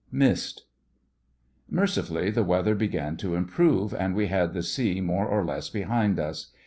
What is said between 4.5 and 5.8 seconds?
the sea more or less